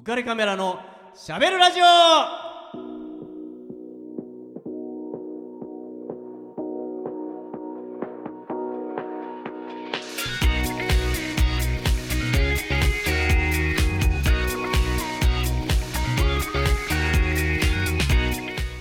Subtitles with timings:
[0.00, 0.80] 浮かれカメラの
[1.14, 1.84] しゃべるラジオ。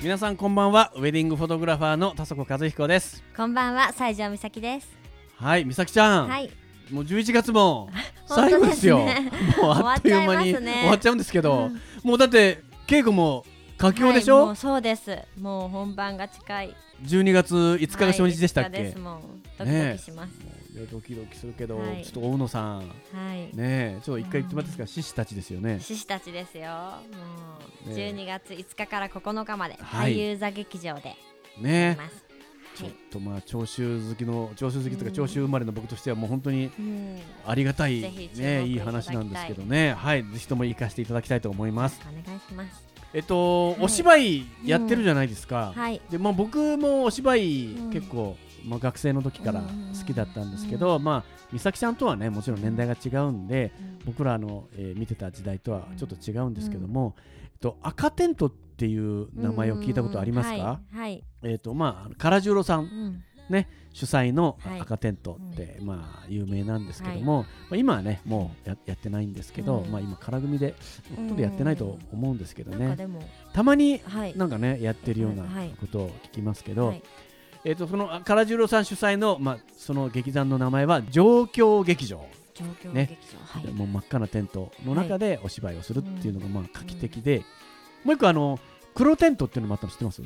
[0.01, 0.93] 皆さんこんばんは。
[0.95, 3.21] ウェディングフォトグラファーの田底和彦です。
[3.35, 4.97] こんばんは、西条美咲です。
[5.35, 6.49] はい美咲ちゃん、はい、
[6.91, 7.89] もう11月も
[8.25, 11.81] 最後ですよですねもうあっという間に終わっちゃうんですけど、うん。
[12.03, 13.45] もうだって稽古も
[13.77, 15.17] 佳境でしょ、はいもうそうです。
[15.39, 16.75] もう本番が近い。
[17.03, 18.99] 12月5日が初日でしたっはいけ、5日です。
[18.99, 19.21] もう
[19.57, 20.31] ドキドキします。
[20.31, 20.59] ね
[20.91, 22.03] ドキドキするけど、はい。
[22.03, 22.77] ちょっと大野さん。
[22.79, 22.83] は
[23.33, 23.37] い。
[23.37, 25.79] ねえちょっと一回言ってもらっていいですか獅子たちですよね。
[25.79, 26.67] 獅子たちですよ。
[26.67, 26.97] も
[27.87, 30.13] うね12月5日から9日まではい。
[30.13, 31.15] 俳優座劇場で。
[31.61, 32.28] ねます。
[32.79, 32.97] ちょっはい。
[33.11, 35.13] とまあ聴衆好きの聴衆好きとかうん。
[35.13, 37.19] 聴衆生まれの僕としてはもう本当にうん。
[37.45, 39.93] ありがたいねいい話なんですけどね。
[39.93, 41.99] はいぜひとも生かしていただきたいと思います。
[42.07, 42.83] お願いします。
[43.13, 43.81] えっと、はい。
[43.81, 45.99] お芝居やってるじゃないですか、はい。
[46.11, 47.91] でまあ、僕もお芝居うん。
[47.91, 53.71] 結構、まあ、学生の時から好きだったんですけど、まあ、美咲ちゃんとはねもちろん年代が違うんで
[54.05, 60.97] 僕らの、えー見てた時代とはちょっと違うんですけども、えっと、赤テントっていう名前を聞いたことありますか、はい。
[60.97, 61.23] はい。
[61.43, 62.85] えっとまあ、唐十郎さうん。
[62.85, 63.23] ん。
[63.91, 64.81] 主催のはい。
[64.81, 69.91] 赤テントって、まあ、有名なんですけども、まあ、今はねもうややってないんですけど、うん。
[69.91, 70.75] まあ、今空組で
[71.09, 73.21] ほとんどやってないと思うんですけどね、なんかでも
[73.53, 74.37] たまにはい。
[74.37, 75.73] なんかねやってるようなはい。
[75.79, 77.03] ことを聞きますけど、はい。
[77.65, 83.39] えー、とそのあ唐十郎さん主催の、まあ、その劇団の名前は状況劇場、状況ね劇場。
[83.61, 83.73] はい。
[83.73, 87.43] もう真っ赤なテントの中でお芝居をするっていうのがまあ画期的で、
[88.03, 88.59] もう一個あの
[88.95, 90.21] 黒テントっていうのもあったの知ってます？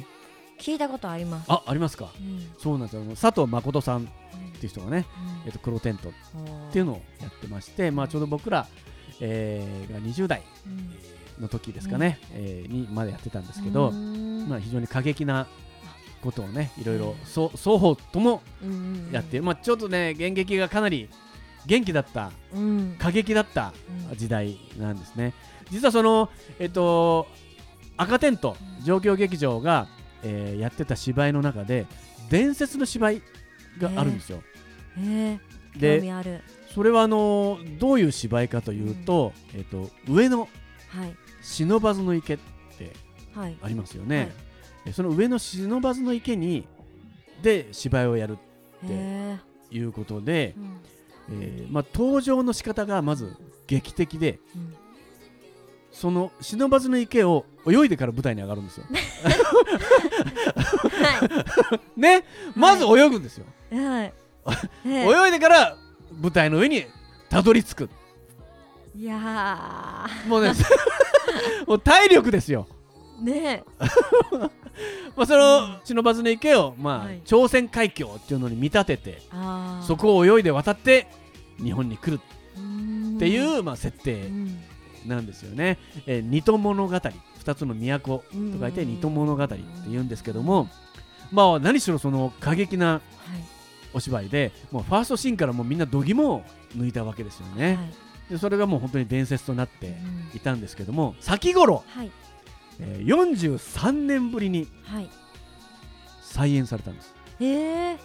[0.60, 1.46] 聞いたことあります。
[1.52, 2.10] あありますか？
[2.20, 2.52] うん。
[2.58, 3.04] そうなんですよ。
[3.16, 4.06] 佐藤誠さんっ
[4.60, 5.06] ていう人がね、
[5.46, 6.12] えー、と黒テントっ
[6.70, 8.68] っていうのをやってまして、まあ、ちょうど僕ら、
[9.20, 10.42] えーが20代
[11.40, 15.48] の時ですかね、えーにまでやってたんですけど、まあ、非常に過激な
[16.22, 18.42] ことをねいろいろそ双方とも
[19.12, 21.10] やって、まあ、ちょっとね演劇がかなり
[21.66, 22.96] 元気だったうん。
[23.00, 23.74] 過激だった
[24.10, 24.18] うん。
[24.18, 25.34] 時代なんですね。
[25.70, 27.28] 実はそのえっと
[27.98, 29.88] 赤テント状況劇場が、
[30.24, 31.86] えーやってた芝居の中で
[32.30, 33.22] 伝説の芝居
[33.80, 34.42] があるんですよ、
[34.98, 35.40] へえ
[35.74, 36.42] 興で味ある。
[36.74, 40.40] それはあのどういう芝居かというと、えっと上野。
[40.40, 40.50] はい。
[41.42, 42.38] 不忍の池っ
[42.78, 42.94] て
[43.36, 43.58] はい。
[43.62, 44.32] ありますよね、はい。
[44.88, 46.68] えその上野不忍の池に
[47.42, 48.38] で芝居をやる
[48.84, 49.40] へえ
[49.70, 51.42] ということで、うん。
[51.42, 53.36] えーまあ、登場の仕方がまず
[53.68, 54.76] 劇的でうん
[55.94, 58.86] その不忍の池を泳いでから舞台に上がるんですよ。
[61.96, 62.26] ね？
[62.56, 64.14] まず泳ぐんですよ、はい。
[64.86, 65.78] 泳いでから
[66.20, 66.86] 舞台の上に
[67.30, 67.90] たどり着く。
[68.96, 70.54] えいやもうね
[71.66, 72.68] もう体力ですよ。
[73.22, 73.64] ーね。
[75.16, 77.22] まあ、その不忍の池を、まあはい。
[77.24, 79.22] 朝鮮海峡っていうのに見立てて
[79.86, 81.08] そこを泳いで渡って
[81.64, 84.14] 日本に来るっていう、まあ、設定。
[84.14, 84.64] うん
[85.06, 85.78] なんですよね。
[86.08, 87.00] えー、二都物語。
[87.40, 88.24] 二つの都と
[88.60, 88.90] 書いてうん。
[88.90, 89.58] 二都物語って
[89.90, 90.70] 言うんですけども、
[91.32, 93.02] まあ何しろその過激なはい。
[93.94, 96.44] お芝居でもうファーストシーンからもうみんな度肝を
[96.76, 97.76] 抜いたわけですよね。
[97.76, 97.94] はい。
[98.32, 100.38] でそれがもう本当に伝説となってうん。
[100.38, 102.12] いたんですけども先頃、はい。
[102.80, 105.10] えー、43年ぶりにはい。
[106.22, 107.14] 再演されたんです。
[107.40, 107.98] へえ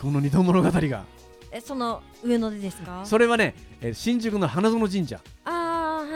[0.00, 1.04] この二都物語が。
[1.52, 3.02] えその上野でですか？
[3.04, 5.59] それはね、えー新宿の花園神社、ああ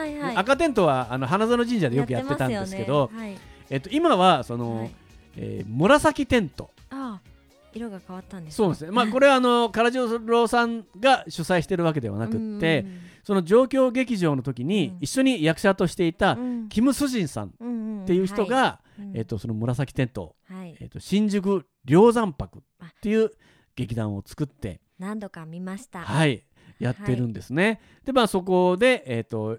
[0.04, 0.37] はいはい。
[0.37, 3.38] 赤テントはあの花園神社でよくやってたんですけどやってますよね。
[3.70, 4.78] えっと、今はその、はい。
[4.81, 4.91] はい
[5.37, 6.70] えー紫テント。
[6.91, 7.28] ああ
[7.72, 8.56] 色が変わったんですか？
[8.56, 12.87] そうですね、まあ、これはあの唐十郎さんが主催してるわけではなくって、
[13.25, 14.98] その状況劇場の時にうん。
[15.00, 16.69] 一緒に役者としていたうん。
[16.69, 18.81] キム・スジンさんっうんていう人が、
[19.12, 22.62] えっと、その紫テント、はいえっと、新宿梁山泊っ
[23.00, 23.32] ていう
[23.75, 26.00] 劇団を作って、何度か見ました。
[26.00, 26.44] はい、
[26.78, 27.81] やってるんですね。
[28.04, 29.59] でまあそこで、えっと、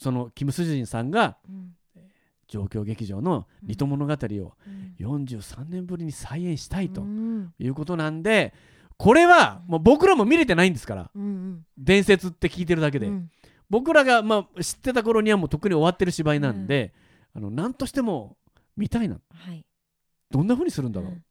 [0.00, 1.74] そのキム・スジンさんがうん。
[2.48, 4.12] 状況劇場の「水戸物語」
[4.42, 4.94] をうん。
[4.98, 7.54] 43年ぶりに再演したいとうん。
[7.60, 8.52] いうことなんで
[8.96, 11.10] これはもう僕らも見れてないんですから。
[11.78, 13.30] 伝説って聞いてるだけで、うん。
[13.70, 16.92] 僕らがまあ知ってた頃にはもうとっくに終わってる芝居なんで、
[17.32, 18.36] あの何としても
[18.76, 19.20] 見たいな。
[19.32, 19.64] はい。
[20.30, 21.24] どんな風にするんだろう、うん。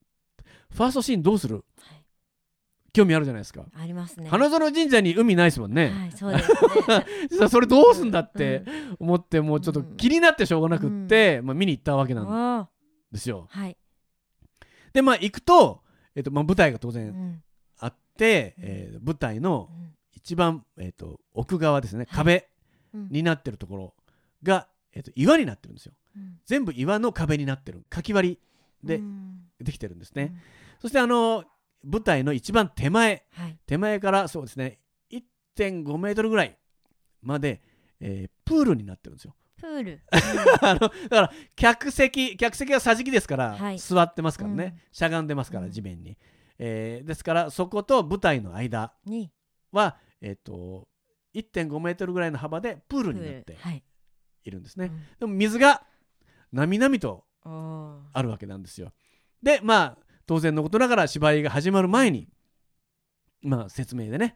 [0.71, 1.63] ファーストシーンどうする？
[1.81, 1.98] はい
[2.99, 4.29] 興味あるじゃないですか、ありますね。
[4.29, 6.49] 花園神社に海ないですもんね、はいそうです
[7.39, 7.47] ね。
[7.47, 8.65] それどうすんだって
[8.99, 12.67] 思ってもうちょっと気になってしょうがなくって、まあ、見に行ったわけなん
[13.11, 13.47] ですよ。
[13.49, 13.77] はい。
[14.91, 15.81] でまあ行くと、
[16.15, 17.41] えっとまあ、舞台が当う然ん。
[17.77, 18.63] あって、うん。
[18.65, 19.93] えー舞台のうん。
[20.13, 22.05] 一番、えっと奥側ですね。
[22.05, 22.49] 壁
[22.93, 23.07] うん。
[23.09, 23.93] になってるところ
[24.43, 25.93] が、えっと、岩になってるんですよ。
[26.17, 26.39] うん。
[26.45, 27.85] 全部岩の壁になってる。
[27.89, 28.39] かき割り
[28.83, 29.43] でうん。
[29.61, 30.39] できてるんですね、うん。
[30.81, 31.45] そしてあの
[31.83, 33.57] 舞台の一番手前はい。
[33.65, 34.79] 手前からそうですね
[35.11, 36.57] 1.5メートルぐらい
[37.21, 37.61] まで、
[37.99, 39.35] えープールになってるんですよ。
[39.57, 40.01] プール。
[40.61, 43.77] あのだから客席客席は桟敷ですから、はい。
[43.77, 44.81] 座ってますからね、うん。
[44.91, 45.71] しゃがんでますからうん。
[45.71, 46.17] 地面に、
[46.57, 49.31] えーですからそこと舞台の間に。
[49.71, 50.87] は、えー、と
[51.35, 53.83] 1.5メートルぐらいの幅でプールになってい。
[54.45, 55.05] いるんですね、うん。
[55.19, 55.85] でも水が
[56.51, 58.91] なみなみとあるわけなんですよ。
[59.43, 59.97] でまあ
[60.29, 62.27] 当然のことながら芝居が始まる前に
[63.41, 64.35] まあ説明でね、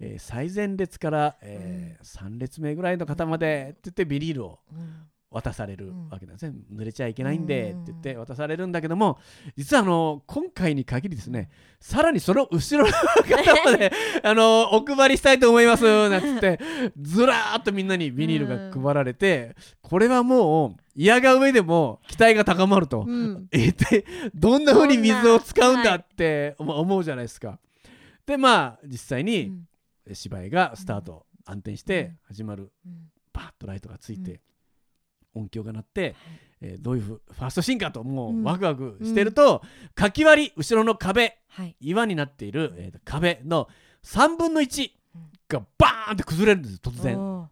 [0.00, 0.06] うん。
[0.06, 6.08] えー最前列から、え3列目ぐらいの方までって言ってビニールをうん渡されるうん。
[6.08, 9.18] わけなんですね、濡れちゃいけないんでうんって言って渡されるんだけども
[9.56, 11.50] 実はあの今回に限りですね
[11.80, 13.92] さらにその後ろの方まで
[14.22, 16.58] あのお配りしたいと思いますなんつって
[17.00, 23.04] ずらーっとみんなにビニールが配られてこれはもう嫌が上でも期待が高まると。
[23.04, 23.48] うん。
[23.50, 25.98] えでどんな風に水を使うんだはい。
[26.00, 27.58] って思思うじゃないですか。
[28.26, 29.66] でまあ実際うにん
[30.12, 32.18] 芝居がスタート、暗転してうん。
[32.28, 32.70] 始まる。
[32.86, 33.10] うん。
[33.32, 34.40] バーッとライトがついて、
[35.34, 36.14] 音響が鳴って、
[36.60, 39.62] えーどういうふファーストシーンかともうワクワクしてると、
[39.94, 41.76] かき割り後ろの壁はい。
[41.80, 43.68] 岩になっている、えー壁の
[44.02, 44.90] 3分の1
[45.48, 47.48] がバーンって崩れるんです突然。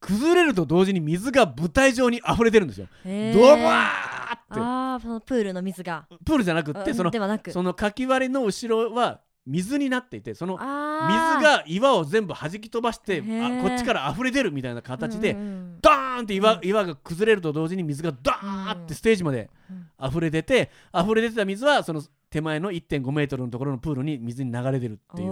[0.00, 4.60] 崩れると同時に水が舞台上に溢れてるんですよ、ドバーって。
[4.60, 6.06] ああそのプールの水が。
[6.24, 7.50] プールじゃなくってうんそのではなく。
[7.50, 15.78] そのかき割りの後ろは水になっていてその水が岩を全部弾き飛ばしてあこっちから溢れ出るみたいな形で、うんうん。
[15.80, 16.66] ドーンって岩,、うん。
[16.66, 19.50] 岩が崩れると同時に水がドーンってステージまで
[20.00, 20.08] うん。
[20.08, 25.30] 溢れ出て溢れ出てた水はその手前の1.5メートルのところのプールに水に流れ出るっていう。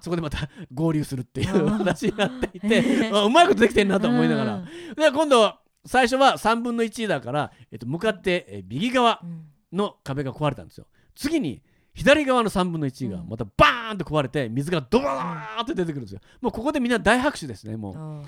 [0.00, 4.64] そこでまた 合流するっていう話になっていへてーあうまいことできてんなと思いながら、うん。
[4.94, 5.54] で今度
[5.86, 9.44] 最初は3分の1だから、えっと、向かってえー右側うん。
[9.72, 10.86] の壁が壊れたんですよ。
[11.16, 11.60] 次に
[11.94, 16.20] 左側の3分の1がまたバーンって壊れて水がドバーって出てくるんですよ。
[16.40, 18.22] もうここでみんな大拍手ですねも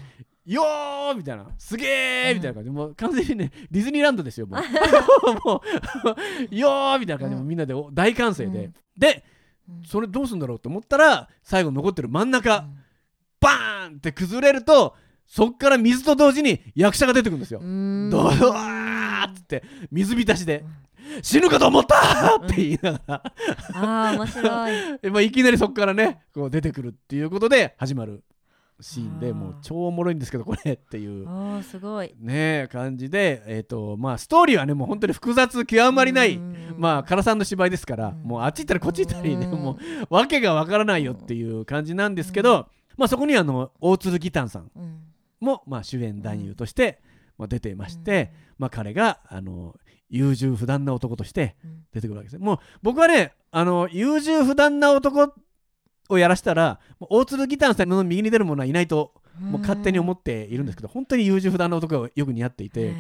[0.47, 0.51] う。
[0.51, 1.49] よーみたいな。
[1.59, 2.71] すげーみたいな感じ。
[2.71, 4.61] でもう完全にねディズニーランドですよもう。
[5.45, 5.63] も
[6.51, 8.75] うよーみたいな感じでみんなでお大歓声で、うん。
[8.97, 9.25] で
[9.69, 9.83] うん。
[9.85, 12.79] それどうするんだろうと思ったら最後残ってる真ん中、うん。
[13.41, 14.95] バーンって崩れると
[15.27, 20.65] そっから水と同時に役者が出てくるんですよ、ドワーっつって水浸しで
[21.23, 23.23] 死ぬかと思ったーって言いながら、
[23.75, 24.99] あー面白い。
[25.03, 28.23] え まあ、いきなりそこからねこう出てくるっていうことで始まる
[28.81, 29.35] シーンであー。
[29.35, 31.27] もう超おもろいんですけどこれっていう。
[31.63, 32.15] すごい。
[32.19, 36.75] ね感じでえっ、とまあストーリーはねもう本当に複雑極まりないうん。
[36.77, 38.23] まあ唐さんの芝居ですからうん。
[38.29, 39.63] もうあっち行ったりこっち行ったりねうん。
[39.63, 39.79] も
[40.11, 45.01] うわけがわからないよっていう感じなんですけどまあそこにあの大鶴ギタンさんうん。
[45.41, 47.01] もまあ主演男優として
[47.39, 49.75] まあ出ていましてまあ彼があの
[50.09, 51.85] 優柔不断な男としてうん。
[51.93, 55.33] 出てくるわけですもう僕はねあの優柔不断な男
[56.09, 62.95] をやらしたら大鶴ギターさんの右に出る者はいないともう勝手に思っているんですけど本当に優柔不断な男がよく似合っていて、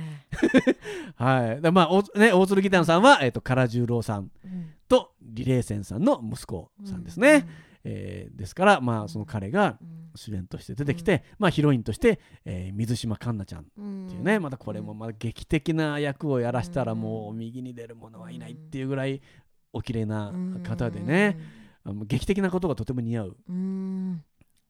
[1.16, 1.62] はい。
[1.62, 4.70] だまあおね、大鶴ギターさんは、えー、と唐十郎さんうん。
[4.88, 7.46] と李麗仙さんの息子さんですね、
[7.88, 9.96] えーですから、まあ、その彼がうん。
[10.18, 17.00] 主演として出てきて、まあ、ヒロインとして、えー水島環奈ちゃんっうんていうねまたこれもまあ劇的な役をやらしたらうん。
[17.00, 19.20] もう右に出る者はいないっていうぐらい
[19.74, 20.32] お綺麗な
[20.64, 21.38] 方でね、
[21.84, 24.24] あの劇的なことがとても似合ううん。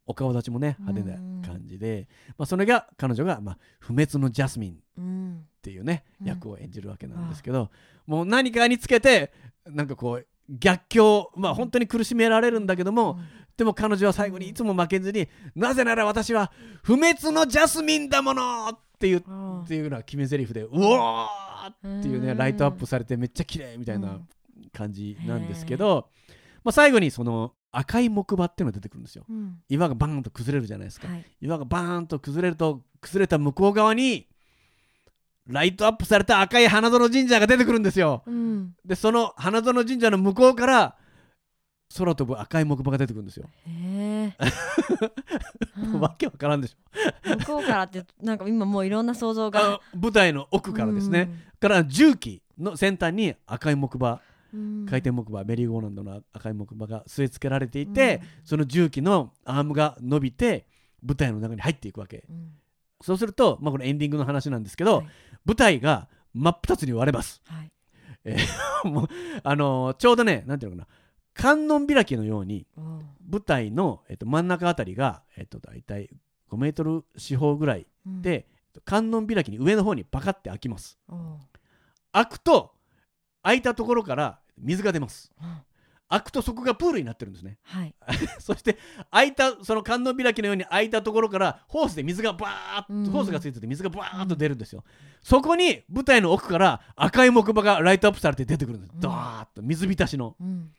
[0.09, 5.45] お顔立ちもね派手な感じで、まあ、それが彼女が、まあ、不滅のジャスミンっうん。
[5.62, 6.26] ていうね、うん。
[6.26, 7.71] 役を演じるわけなんですけど、
[8.07, 9.33] もう何かにつけて
[9.64, 13.19] なんかこう逆境まあ本当に苦しめられるんだけども、
[13.57, 22.38] でも彼女は最後にいつも負けずに、なぜなら私は不滅のジャスミンだものっていうあっていうのは決め台詞でうおーっていうねうん。
[22.38, 24.29] ライトアップされてめっちゃ綺麗みたいなうん。
[24.73, 26.09] 感じなんですけど、
[26.62, 29.25] まあ、最後にその赤い木馬っていうのが出てくるんですよ。
[29.29, 29.59] うん。
[29.69, 31.25] 岩がバーンと崩れるじゃないですか、はい。
[31.41, 34.26] 岩がバーンと崩れると崩れた向こう側に
[35.47, 38.23] ライトアップされた赤い花園神社が出てくるんですよ。
[38.26, 38.75] うん。
[38.85, 40.97] でその花園神社の向こうから
[41.97, 44.37] 空飛ぶ赤い木馬が出てくるんですよ、へえ
[45.79, 47.38] うんわけわからんでしょ。
[47.38, 49.81] 向こうからってなんか今もういろんな想像が。
[49.95, 54.21] 舞台の奥からですね、から重機の先端に赤い木馬
[54.53, 54.87] うん。
[54.87, 58.29] 回転木馬、メリーゴーランドの赤い木馬が据え付けられていて、うん。
[58.45, 60.67] その重機のアームが伸びて
[61.03, 62.25] 舞台の中に入っていくわけ。
[62.29, 62.53] うん。
[63.03, 65.07] そうすると、まあ、これエンディングの話なんですけど、はい
[65.47, 67.41] 舞台が真っ二つに割れます。
[67.47, 67.71] はい。
[68.85, 69.09] もう
[69.45, 70.97] あのーちょうどねなんていうのかな。
[71.35, 72.67] 観音開きのように
[73.31, 76.09] 舞台の、えっと、真ん中あたりが、えっと、大体
[76.50, 78.23] 5メートル四方ぐらいうん。
[78.23, 78.49] で、
[78.85, 80.99] 観音開きに上の方にパカって開きます。
[82.12, 82.75] 開くと
[83.43, 85.31] 開いたところから水が出ます。
[85.41, 85.59] うん
[86.09, 87.59] 開くとそこがプールになってるんですね。
[87.65, 87.95] はい。
[88.39, 88.79] そして
[89.11, 93.11] 開いたその観音開きのように開いたところからホースで水がバーッと、うん。
[93.11, 94.85] ホースがついてて水がバーッと出るんですよ、
[95.23, 100.37] そこに舞台の奥から赤い木馬がライトアップされて出てくるんです、うんドーッと水浸しの。
[100.41, 100.73] うん。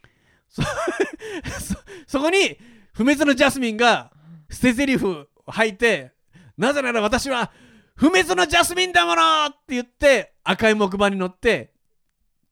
[0.48, 0.62] そ
[2.08, 2.58] そこに
[2.94, 4.12] 不滅のジャスミンが
[4.50, 6.14] 捨て台詞を吐いて
[6.58, 7.52] なぜなら私は
[7.96, 11.74] 不滅のジャスミンだものって言って赤い木馬に乗って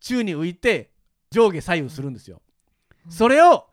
[0.01, 0.91] 宙に浮いて
[1.31, 2.44] 上下左右するんですよ、うん
[3.09, 3.65] それを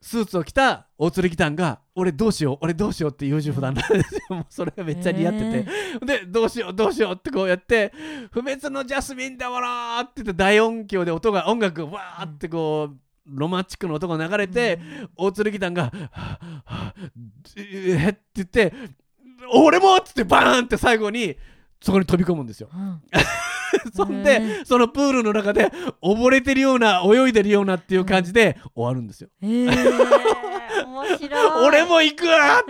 [0.00, 7.92] スーツを着た大鶴ギタンが俺どうしよう俺どうしようって優柔不断なんですよもうそれがめっちゃ似合ってて、でどうしようどうしようってこうやって
[8.30, 14.78] 不滅のジャスミンだものって言って大音響で音が音楽がわーってこうロマンチックな音が流れて、
[15.16, 16.08] 大鶴ギタンが「はぁ
[16.64, 18.72] はぁえっ?」って言って
[19.52, 21.36] 「俺も!」っつってバーンって最後に
[21.80, 22.68] そこに飛び込むんですよ。
[22.72, 23.02] うん。
[23.94, 25.70] そんでそのプールの中で
[26.02, 29.28] 溺れてるような泳いでるようなっていう感じで終わるんですよ。
[29.42, 31.66] えー、面白い。
[31.66, 32.64] 俺も行くわ っ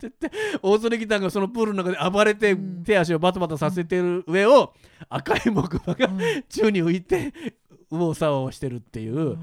[0.00, 0.30] て言って
[0.62, 2.84] 大鶴ギターがそのプールの中で暴れてうん。
[2.84, 4.72] 手足をバタバタさせてる上を
[5.08, 6.44] 赤い木馬がうん。
[6.48, 7.32] 宙に浮いて
[7.90, 9.36] 右往左往してるっていう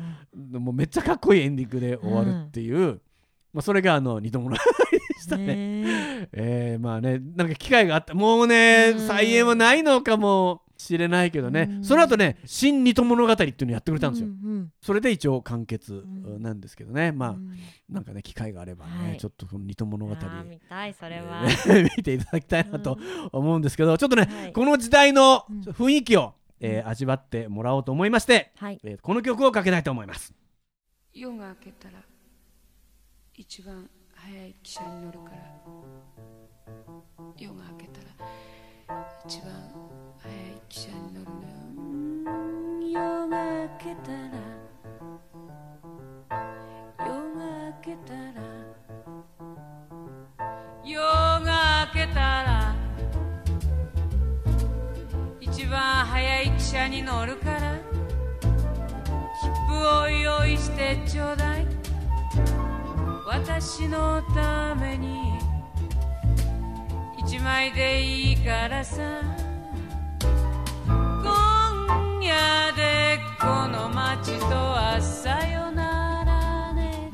[0.52, 3.02] もうめっちゃかっこいいエンディングで終わるっていう、
[3.54, 4.62] まあ、それがあの二度もので
[5.28, 5.46] したね。
[5.46, 6.30] ね。
[6.32, 8.14] えー、まあねなんか機会があった。
[8.14, 9.08] もうねうん。
[9.08, 11.84] 再演はないのかもしれないけどね、うん。
[11.84, 16.42] その後ね「新二度物語」っていうのやってくれたんですよ、うんそれで一応完結ん。
[16.42, 17.52] なんですけどね、まあうん。
[17.90, 19.18] なんかね機会があればね、はい。
[19.18, 21.44] ちょっとこの二度物語見たいそれは、
[21.98, 22.98] 見ていただきたいなと
[23.32, 24.54] 思うんですけどちょっとね、はい。
[24.54, 25.62] この時代のうん。
[25.62, 28.80] 雰囲気を、えー味わってもらおうと思いまして、はい。
[28.84, 30.34] えーこの曲をかけたいと思います。
[31.14, 32.04] 夜が明けたら
[33.34, 33.90] 一番
[34.28, 35.38] 早い汽車に乗るから。
[37.38, 38.28] 夜が明けたら
[39.26, 39.48] 一番
[40.18, 40.36] 早い
[40.68, 41.56] 汽車に乗るのよ。
[42.92, 44.28] 夜が明けたら
[47.06, 47.08] 夜
[47.38, 48.44] が明けたら
[50.84, 51.00] 夜
[51.46, 52.76] が明けたら
[55.40, 57.80] 一番早い汽車に乗るから
[59.42, 61.67] 切符を用意してちょうだい。
[63.28, 65.38] 私のために。
[67.20, 69.02] 一枚でいいからさ。
[70.88, 77.12] 今夜でこの街とはさよならね。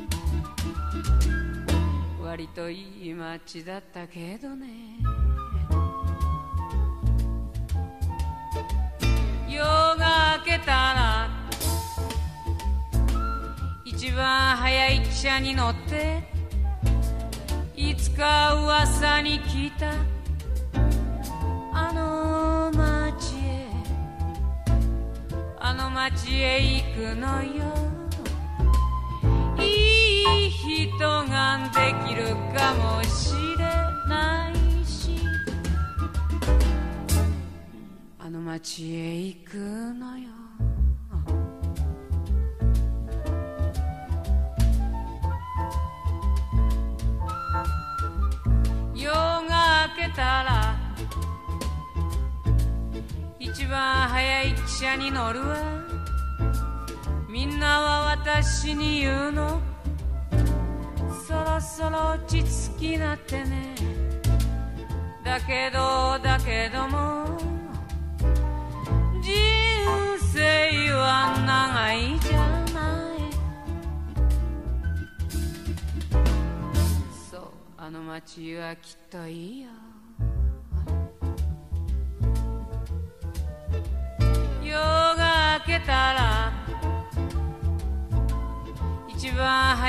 [2.22, 4.68] 割といい街だったけどね。
[9.50, 9.64] 夜
[9.98, 11.43] が明けたら
[14.16, 16.22] 番早い汽車に乗って
[17.76, 19.94] いつか噂に聞いた
[21.74, 23.68] あの街へ
[25.60, 27.94] あの街へ行くのよ。
[29.60, 33.66] いい人ができるかもしれ
[34.08, 35.20] ないし
[38.20, 40.43] あの街へ行くのよ。
[53.74, 55.58] 番早い汽車に乗るわ。
[57.28, 59.60] みんなは私に言うの。
[61.28, 62.44] そろそろ落ち
[62.78, 63.74] 着きなってね。
[65.26, 67.36] だけどだけども。
[69.24, 69.34] 人
[70.32, 72.40] 生は長いじゃ
[72.76, 73.20] ない。
[77.32, 77.42] そう
[77.78, 79.93] あの街はきっといいよ。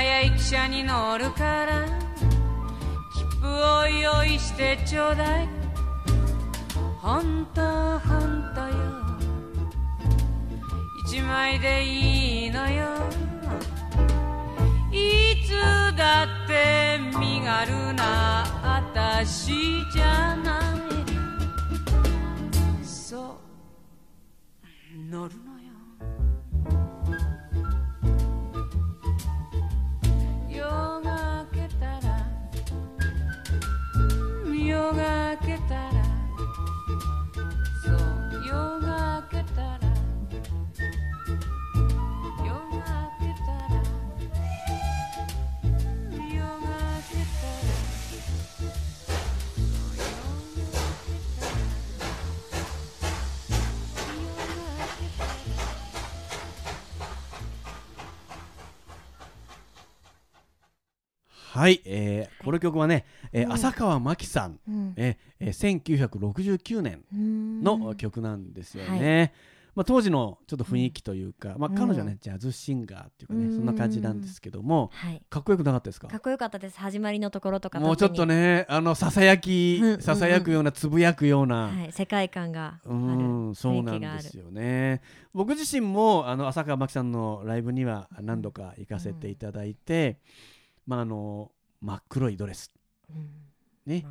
[0.05, 1.83] 早い汽車に乗るから
[3.11, 5.49] 切符を用意してちょうだい。
[7.01, 8.75] ほんとほんとよ。
[11.07, 12.85] 一枚でいいのよ。
[14.91, 15.49] いつ
[15.97, 20.59] だって身軽な私じゃな
[22.83, 22.85] い。
[22.85, 23.39] そ
[24.93, 25.09] う。
[25.09, 25.54] 乗るの？
[61.55, 63.53] はい、えーこの曲はね、えーうん。
[63.53, 64.93] 浅川真紀さん、うん。
[64.97, 67.03] えーえー1969年
[67.63, 69.31] のの曲なんですよね。
[69.73, 71.75] まあ、当時のちょっと雰囲気というか、まあ、うん。
[71.75, 73.55] 彼女はね、ジャズシンガーっていうかね、うん。
[73.55, 75.21] そんな感じなんですけども、はい。
[75.29, 76.07] かっこよくなかったですか？
[76.07, 76.79] かっこよかったです。
[76.79, 80.01] 始まりのところとかもうちょっとねあのささやきうん。
[80.01, 82.95] ささやくようなつぶやくような、はい、世界観がある。
[82.95, 85.01] うんそうなんですよね。
[85.33, 90.19] 僕自身もあの浅川真紀さんのライブには何度か行かせていただいて、
[90.85, 91.51] まああの
[91.81, 92.71] 真っ黒いドレス。
[93.09, 93.29] うん。
[93.85, 94.05] ね。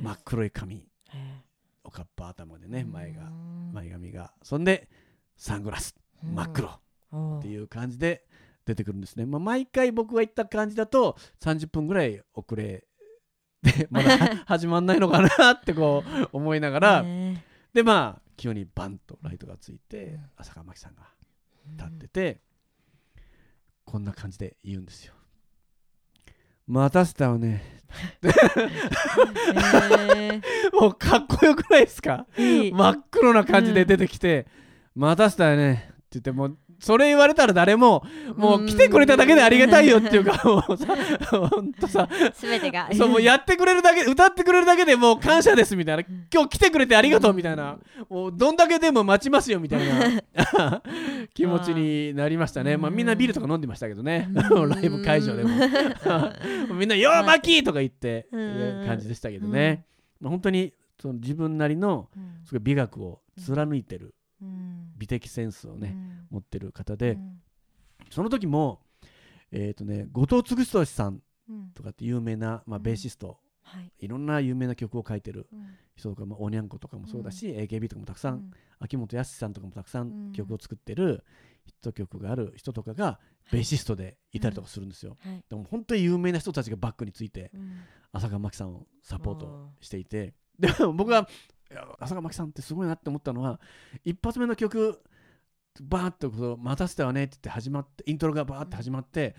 [0.00, 0.76] 真っ黒い髪。
[0.76, 1.42] へ
[1.84, 4.32] おかっぱ頭でねー前がうん前髪が。
[4.42, 4.88] そんで
[5.36, 5.94] サングラス。
[6.24, 6.34] うん。
[6.34, 6.68] 真っ黒。
[7.38, 8.24] っていう感じで
[8.64, 12.84] 出てくるんですね、まあ、毎回僕が行った感じだと30分ぐらい遅れ
[13.62, 20.30] で まだ始まんないのかなってこう思いながら、ねでまあ急にバンとライトがついて、うん。
[20.36, 21.02] 浅川真紀さんが
[21.76, 22.40] 立ってて、
[23.84, 25.14] こんな感じで言うんですよ。
[26.66, 27.62] 待たせたわね。
[28.22, 28.30] へ
[30.72, 32.26] もうかっこよくないですか？
[32.36, 34.48] 真っ黒な感じで出てきて、
[34.94, 35.90] 待たせたよね。
[35.92, 38.04] って言ってもうそれ言われたら誰も
[38.36, 40.96] もう来てくれただけでありがたいよっていうか もうさ
[41.30, 42.88] ほんとさすべてが。
[42.92, 46.02] そうもうやってくれるだけ歌ってくれるだけでもう感謝ですみたいな。
[46.32, 47.78] 今日来てくれてありがとうみたいな。
[48.08, 50.82] もうどんだけでも待ちますよみたいな
[51.34, 52.76] 気持ちになりましたね。
[52.76, 54.28] まあみんなビールとか飲んでましたけどね。
[54.52, 54.68] うん。
[54.70, 55.50] ライブ会場でも。
[56.74, 58.26] みんな「よーマキー!」とか言って
[58.86, 59.84] 感じでしたけどね。
[60.20, 62.44] まあ本当にその自分なりのうん。
[62.44, 66.26] すごい美学を貫いてるうん美的センスをねうん。
[66.30, 67.40] 持ってる方でうん。
[68.10, 68.80] その時も
[69.52, 71.70] えっとね後藤嗣俊さんうん。
[71.74, 72.82] とかって有名なまあうん。
[72.82, 73.92] ベーシストはい。
[73.98, 75.66] いろんな有名な曲を書いてるうん。
[75.96, 78.50] 人とか、まあ、おにゃんことかもそうだし、AKB とかもたくさん、うん。
[78.78, 80.28] 秋元康さんとかもたくさうん。
[80.30, 81.24] ん曲を作ってる
[81.64, 83.18] ヒット曲がある人とかが
[83.50, 85.16] ベーシストでいたりとかするんですよ。
[85.20, 85.42] はい。
[85.48, 87.80] でも本当に有名な人たちがバックについてうん。
[88.12, 90.34] 浅川真紀さんをサポートしていて。
[90.58, 91.28] でも僕が
[91.70, 93.60] いや浅川真紀さんってすごいなって思ったのは
[94.04, 95.02] 一発目の曲
[95.80, 99.36] バーッとこう待たせたわねって言って始まってイントロがバーって始まって、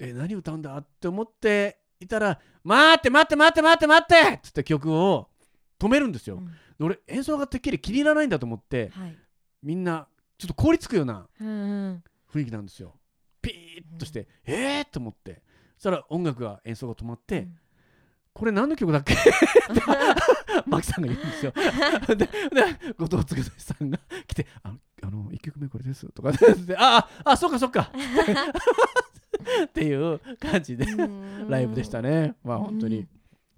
[0.00, 5.28] え何歌うんだって思っていたら「待って待って待って待って待って!」っつって曲を
[5.78, 6.36] 止めるんですよ。
[6.36, 6.46] うん。
[6.46, 9.18] で俺演奏がてっきり気に入らないんだと思ってはい。
[9.62, 12.04] みんなちょっと凍りつくようなうんうん。
[12.32, 12.98] 雰囲気なんですよ。
[13.42, 15.42] ピーッとして、えーっと思って。
[15.76, 17.58] そしたら音楽が演奏が止まって、うん
[18.34, 19.14] これ何の曲だっけ？
[20.66, 21.52] マキさんが言うんですよ。
[22.08, 22.26] でで
[22.98, 27.90] 後藤嗣さんが来て「あのあの1曲目これです」とかであああそうかそうか」
[29.64, 30.86] っていう感じで
[31.48, 32.34] ライブでしたね。
[32.44, 33.06] まあ本当に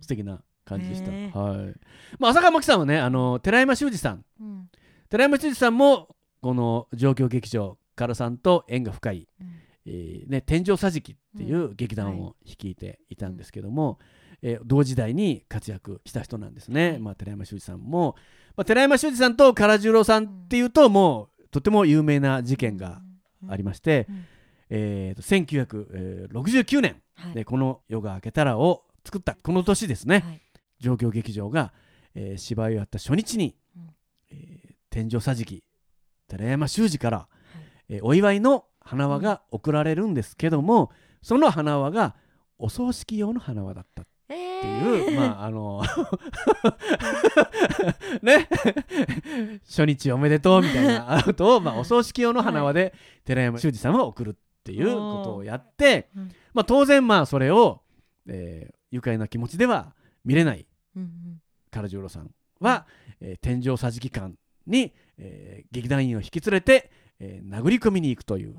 [0.00, 1.10] 素敵な感じでした。
[1.38, 1.74] はい。
[2.18, 4.24] まあ浅川真紀さんはねあの寺山修司さん。
[4.40, 4.70] うん。
[5.08, 9.46] 寺山修司さんもこの状況劇場カラさんと縁が深い、うん。
[9.86, 13.98] えーね、天井桟敷っていう劇団を率いていたんですけども、
[14.46, 16.98] えー同時代に活躍した人なんですね、はい。
[17.00, 18.14] まあ、寺山修司さんも、
[18.56, 23.00] まあ、寺山修司さんと唐十郎さんっていうともうとても有名な事件が
[23.48, 24.26] ありまして、うん。
[24.70, 27.34] えーと1969年、はい。
[27.34, 30.40] でこの「夜が明けたら」を作ったこの年ですね、はい。
[30.78, 31.72] 状況劇場が、
[32.14, 33.90] えー芝居をやった初日に、うん。
[34.30, 35.64] えー天井桟敷
[36.28, 37.28] 寺山修司から、
[37.88, 42.14] えーお祝いの花輪が贈られるんですけども、その花輪が
[42.58, 45.82] お葬式用の花輪だったっえてーいう、まああの
[48.22, 48.48] ね。
[49.66, 54.34] 初日おめでとうみたいなことを、まあ、お葬式用の花輪で寺山修司さんは贈るっ
[54.64, 56.30] ていうことをやって、うん。
[56.54, 57.82] まあ、当然まあそれを、
[58.26, 59.92] えー愉快な気持ちでは
[60.24, 61.40] 見れないうん
[61.72, 62.86] 唐十郎さんは、
[63.20, 64.34] えー天井桟敷館
[64.68, 68.54] に、えー劇団員を引き連れて、えー殴り込みに行くという。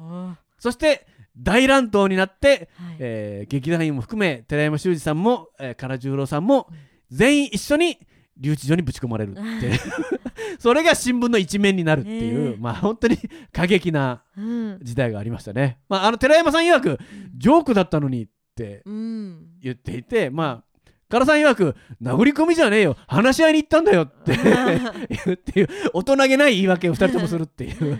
[0.58, 1.06] そして
[1.38, 2.96] 大乱闘になって、はい。
[3.00, 6.78] えー劇団員も含め寺山修司さんも、えー唐十郎さんもうん。
[7.18, 8.00] 全員一緒に
[8.38, 9.80] 留置所にぶち込まれるって
[10.60, 12.58] それが新聞の一面になるっていう、ねえ。
[12.60, 13.18] まあ本当に
[13.54, 14.80] 過激なうん。
[14.82, 15.78] 時代がありましたね。
[15.89, 17.00] まあ、あの寺山さん曰く
[17.36, 19.48] ジョークだったのにってうん。
[19.62, 20.64] 言っていてまあ
[21.08, 22.98] 唐さん曰く殴り込みじゃねえよ。
[23.08, 28.00] 話し合いに行ったんだよって 言うっていう大人げない言い訳を2人ともするっていう。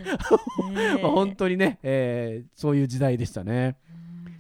[1.02, 3.78] まあ本当にね、えーそういう時代でしたね。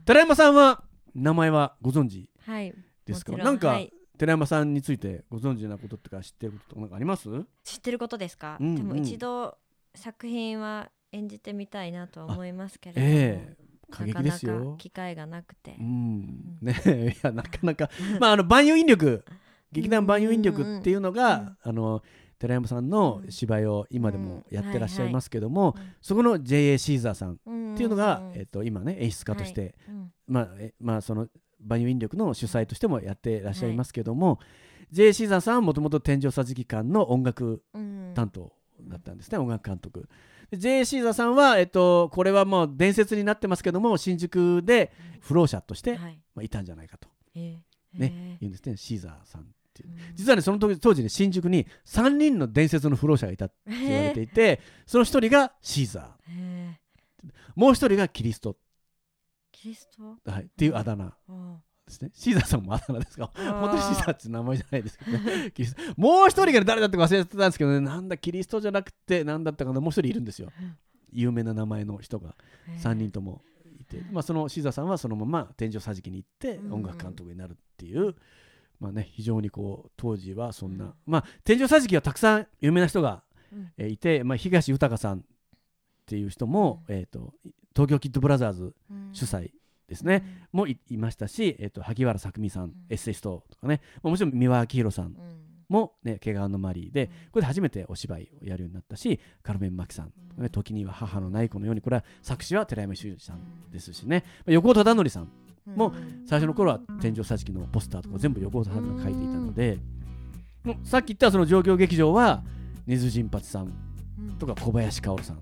[0.05, 2.73] 寺山さんは名前はご存知はい。
[3.05, 3.31] ですか？
[3.33, 3.91] もちろんなんか、はい。
[4.17, 7.29] 寺山さんについてご存知なこととか知ってることとかなんかあります？
[7.63, 9.57] 知ってることですか、うんでもうん一度
[9.93, 14.71] 作品は演じてみたいなとは思いますけれども、ええ過激ですなかなよ。
[14.71, 15.75] か機会がなくて。
[15.79, 16.57] う、ん。
[16.61, 16.73] ね。
[17.15, 17.89] いやなかなか。
[18.19, 19.23] まああの万有引力。
[19.71, 22.01] 劇団万有引力っていうのが、あの
[22.39, 27.35] 寺山さんの芝居を今でもやってらっしゃいますけども、そこの JA シーザーさんっ
[27.75, 30.11] っていうのが、えっと今ね演出家として、うん。
[30.27, 31.27] まあえまあその
[31.59, 34.39] バニュー引力の主催としてもやっていらっしゃいますけども、
[34.91, 35.13] J.
[35.13, 38.11] シーザーさんはもともと天井桟敷館の音楽うん。
[38.15, 40.07] 担当だったんですね、音楽監督。
[40.51, 40.85] で J.
[40.85, 46.19] シーザーさんは、えっと、これはもう伝説になってますけども新宿で不老者として、はい。
[46.35, 48.09] まあ、いたんじゃないかと、えーねえー。
[48.09, 49.89] 言うんですねシーザーさんっていう。
[49.89, 49.97] うん。
[50.15, 57.31] 実はねその時当時ね新宿に3人の伝説の不老者がいたって言われていて、その1人がシーザえーー。
[57.55, 58.57] もう1人がキリスト、
[59.51, 60.31] キリスト？
[60.31, 61.05] はい、っていうあだ名。
[61.05, 62.11] あですね。
[62.13, 63.59] シーザーさんもあだ名ですがー。
[63.59, 65.53] 本当にシーザーって名前じゃないですけどね。
[65.97, 67.79] もう1人が誰だったか忘れてたんですけどね。
[67.79, 69.79] なんだキリストじゃなくてなんだったかな。
[69.79, 70.51] もう1人いるんですよ。
[70.59, 70.77] うん。
[71.11, 72.35] 有名な名前の人が。
[72.67, 72.79] えー。
[72.81, 73.41] 3人とも
[73.79, 76.73] いて、まあ、そのシーザーさんはそのまま天井桟敷に行ってうん。
[76.73, 78.15] 音楽監督になるっていう、
[78.79, 83.71] まあね、非常にこう当時はそんな、まあ、天井桟敷はたくさん有名な人が、うん。
[83.77, 85.21] えーいて、まあ、東豊さんっ
[86.07, 87.33] ていう人も、えー、と
[87.73, 89.09] 東京キッドブラザーズうん。
[89.13, 89.51] 主催
[89.87, 95.13] ですね、もいいましたし、えー、と萩原作美さん、エッセイストとかね、まあもちろん三輪明宏さんうん。
[95.69, 105.29] も、ね、毛皮のマリーで、これで初めてお芝居をやるようになったし、カルメン・マキさん、ね、時には母のない子のように、これは作詞は寺山修司さんですしね、まあ横尾忠則さん、
[105.75, 105.93] も
[106.27, 109.79] 最初の頃は天井桟敷のポスターとか全部横尾忠則が書いていたので、
[110.63, 112.43] もうさっき言ったその状況劇場は、
[112.85, 113.73] 根津陣八さん
[114.19, 114.37] うん。
[114.37, 115.39] とか小林薫さん、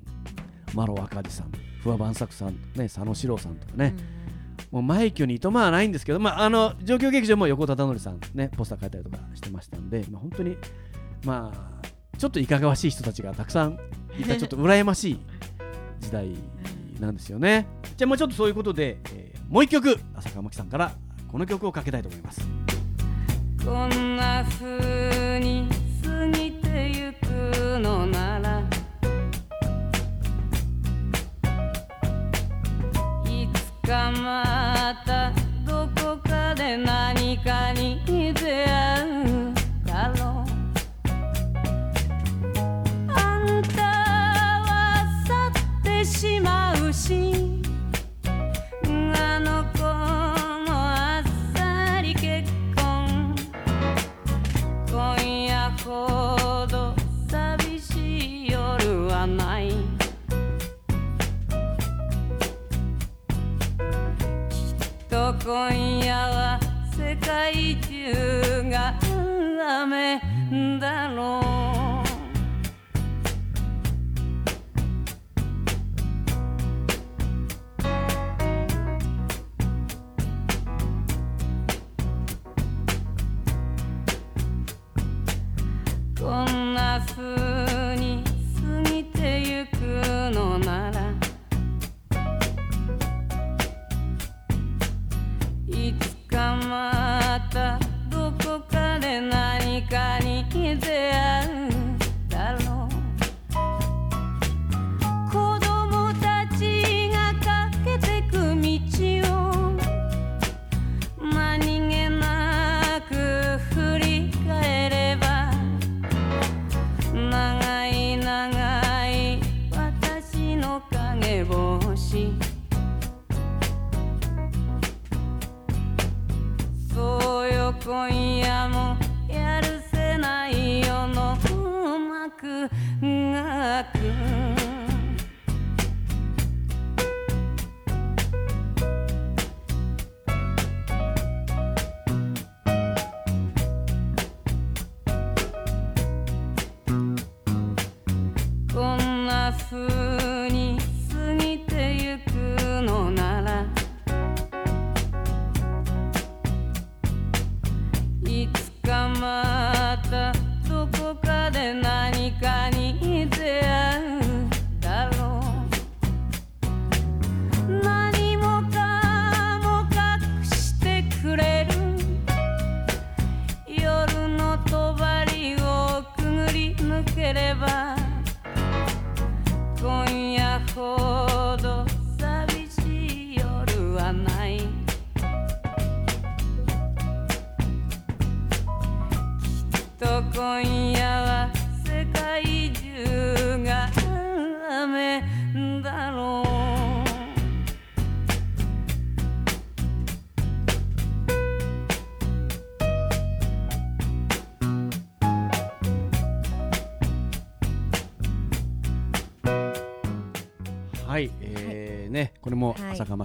[0.74, 1.52] マロ赤字さん、
[1.82, 3.94] 不破万作さん、ね、佐野史郎さんとかね、
[4.74, 10.58] もう枚挙にいとまはないんですけど、まあ、あの状況劇場も横尾忠則さん、ね、ポスター書いたりとかしてましたんで、まあ、本当に、
[11.26, 13.80] まあ、ちょっといかがわしい人たちがたくさん
[14.20, 15.20] いた、 ちょっと羨ましい
[16.00, 16.28] 時代
[17.00, 17.68] なんですよね。
[17.96, 20.92] じゃあ、もうちょっとそういうことで、えーもう一曲、浅川真紀さんから
[21.32, 22.42] この曲をかけたいと思います。
[23.64, 25.70] こんな風に
[26.04, 28.64] 過ぎてゆくのなら
[33.30, 34.63] いつかまた
[65.46, 66.58] 今夜は
[66.96, 68.94] 世界中が
[69.84, 70.22] 雨
[70.80, 71.43] だろう。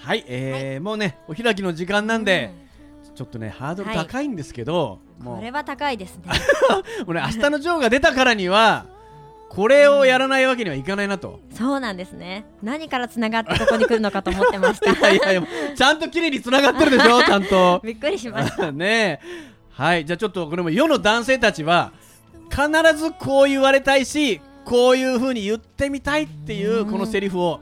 [0.04, 2.52] はい、えーもうね、お開きの時間なんで、
[3.16, 5.36] ちょっとね、ハードル高いんですけど、もう。
[5.38, 6.24] これは高いですね。
[7.06, 8.88] もうね、明日のジョーが出たからには、
[9.48, 11.40] これをやらないわけにはいかないなと。
[11.54, 12.46] そうなんですね。
[12.64, 14.92] 何からつながってここに来るのかと思ってました。
[15.12, 15.44] いやいや、
[15.76, 17.80] ちゃんと綺麗に繋がってるでしょ、ちゃんと。
[17.86, 18.72] びっくりしました。
[18.72, 21.92] ねえはい、じゃあちょっとこれも世の男性たちは、
[22.50, 22.62] 必
[22.96, 27.62] ずこう言われたいし、こういう風に言ってみたいっていうこのセリフを、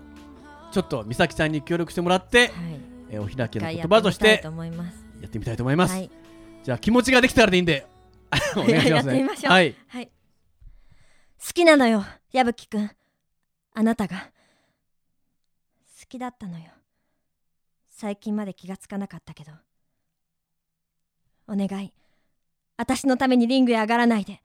[0.74, 2.50] ちょっと美咲ちゃんに協力してもらって、はい。
[3.12, 5.94] えーお開きの言葉としてやってみたいと思います。
[5.94, 6.12] はい
[6.62, 7.64] じゃあ気持ちができたらでいい。
[7.64, 7.88] んで、
[8.56, 8.94] お願いしますね。
[8.96, 9.54] やってみましょう。
[9.54, 9.76] はい。
[9.88, 10.08] はい。
[10.08, 10.12] 好
[11.54, 12.92] きなのよ矢吹くん
[13.74, 14.30] あなたが。
[16.00, 16.66] 好きだったのよ。
[17.90, 19.54] 最近まで気がつかなかったけど。
[21.48, 21.94] お願い
[22.80, 24.42] 私のためにリングへ上がらないで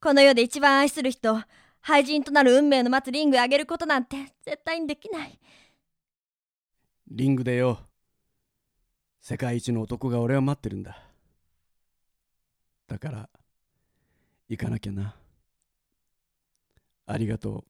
[0.00, 1.40] この世で一番愛する人を
[1.80, 5.38] 廃人となる運命の待つリングへ上げることなんて絶対にできない
[7.10, 7.78] リングでよ。
[9.20, 11.02] 世界一の男が俺を待ってるんだ。
[12.86, 13.28] だから、
[14.48, 15.14] 行かなきゃな。
[17.06, 17.64] ありがとう。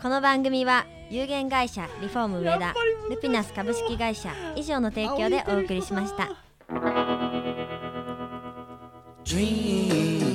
[0.00, 2.74] この番組は有限会社リフォーム上田
[3.10, 7.25] ルピナス株式会社以上の提供でお送りしました。
[9.26, 10.25] Dream,